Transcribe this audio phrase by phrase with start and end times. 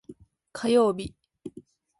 [0.51, 1.13] 火曜日